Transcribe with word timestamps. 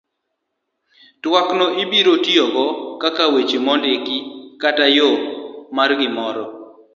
twak 1.21 1.47
no 1.57 1.67
ibiro 1.83 2.13
tiyogo 2.23 2.65
kaka 3.01 3.23
weche 3.33 3.57
mondiki 3.65 4.17
kata 4.61 4.85
yo 4.97 5.09
moro 5.19 5.71
mar 5.75 5.89
gimoro 5.99 6.45